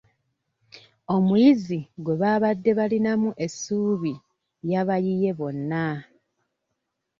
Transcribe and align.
Omuyizi 1.15 1.79
gwe 2.03 2.13
baabadde 2.21 2.71
balinamu 2.79 3.29
essuubi 3.45 4.13
yabayiye 4.71 5.29
bonna. 5.39 5.85